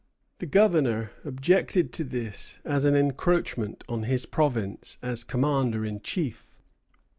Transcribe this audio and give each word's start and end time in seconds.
The 0.39 0.47
governor 0.47 1.11
objected 1.23 1.93
to 1.93 2.03
this 2.03 2.59
as 2.65 2.85
an 2.85 2.95
encroachment 2.95 3.83
on 3.87 4.01
his 4.01 4.25
province 4.25 4.97
as 5.03 5.23
commander 5.23 5.85
in 5.85 6.01
chief. 6.01 6.57